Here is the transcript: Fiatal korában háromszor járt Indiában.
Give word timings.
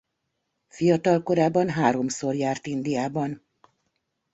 Fiatal 0.67 1.23
korában 1.23 1.69
háromszor 1.69 2.35
járt 2.35 2.67
Indiában. 2.67 3.45